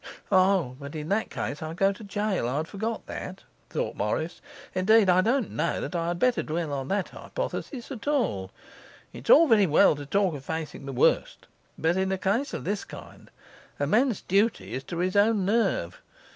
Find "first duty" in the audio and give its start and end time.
14.21-14.73